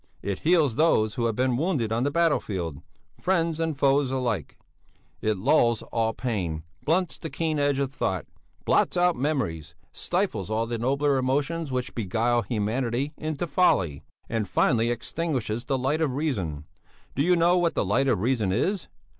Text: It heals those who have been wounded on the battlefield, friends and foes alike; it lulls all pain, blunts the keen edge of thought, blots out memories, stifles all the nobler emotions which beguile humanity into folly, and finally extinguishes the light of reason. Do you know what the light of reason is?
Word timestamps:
It 0.23 0.39
heals 0.39 0.73
those 0.77 1.13
who 1.13 1.27
have 1.27 1.35
been 1.35 1.57
wounded 1.57 1.91
on 1.91 2.01
the 2.01 2.09
battlefield, 2.09 2.81
friends 3.19 3.59
and 3.59 3.77
foes 3.77 4.09
alike; 4.09 4.57
it 5.21 5.37
lulls 5.37 5.83
all 5.91 6.11
pain, 6.11 6.63
blunts 6.83 7.19
the 7.19 7.29
keen 7.29 7.59
edge 7.59 7.77
of 7.77 7.93
thought, 7.93 8.25
blots 8.65 8.97
out 8.97 9.15
memories, 9.15 9.75
stifles 9.93 10.49
all 10.49 10.65
the 10.65 10.79
nobler 10.79 11.17
emotions 11.17 11.71
which 11.71 11.93
beguile 11.93 12.41
humanity 12.41 13.13
into 13.15 13.45
folly, 13.45 14.01
and 14.27 14.49
finally 14.49 14.89
extinguishes 14.89 15.65
the 15.65 15.77
light 15.77 16.01
of 16.01 16.15
reason. 16.15 16.65
Do 17.13 17.21
you 17.21 17.35
know 17.35 17.59
what 17.59 17.75
the 17.75 17.85
light 17.85 18.07
of 18.07 18.21
reason 18.21 18.51
is? 18.51 18.87